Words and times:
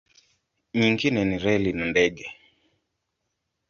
Nyingine 0.77 1.19
ni 1.25 1.37
reli 1.43 1.71
na 1.73 1.85
ndege. 1.91 2.25